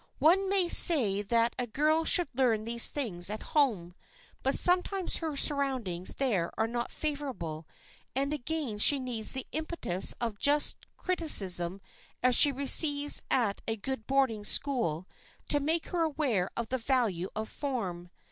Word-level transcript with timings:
One 0.17 0.49
may 0.49 0.67
say 0.67 1.21
that 1.21 1.53
a 1.59 1.67
girl 1.67 2.05
should 2.05 2.29
learn 2.33 2.63
these 2.63 2.87
things 2.89 3.29
at 3.29 3.43
home, 3.53 3.93
but 4.41 4.55
sometimes 4.55 5.17
her 5.17 5.35
surroundings 5.35 6.15
there 6.15 6.51
are 6.59 6.65
not 6.65 6.89
favorable 6.89 7.67
and 8.15 8.33
again 8.33 8.79
she 8.79 8.97
needs 8.97 9.33
the 9.33 9.45
impetus 9.51 10.15
of 10.19 10.39
just 10.39 10.69
such 10.77 10.97
criticism 10.97 11.81
as 12.23 12.35
she 12.35 12.51
receives 12.51 13.21
at 13.29 13.61
a 13.67 13.75
good 13.77 14.07
boarding 14.07 14.43
school 14.43 15.07
to 15.49 15.59
make 15.59 15.89
her 15.89 16.01
aware 16.01 16.49
of 16.57 16.69
the 16.69 16.79
value 16.79 17.27
of 17.35 17.47
form. 17.47 18.09